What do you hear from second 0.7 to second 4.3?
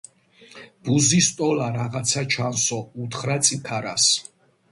ბუზის ტოლა რაღაცა ჩანსო,- უთხრა წიქარას.